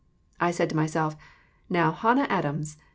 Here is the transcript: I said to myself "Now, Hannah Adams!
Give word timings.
I 0.39 0.49
said 0.49 0.71
to 0.71 0.75
myself 0.75 1.15
"Now, 1.69 1.91
Hannah 1.91 2.25
Adams! 2.27 2.75